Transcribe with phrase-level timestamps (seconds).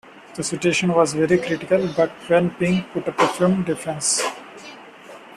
[0.33, 4.23] The situation was very critical but Wen Ping put up a firm defence.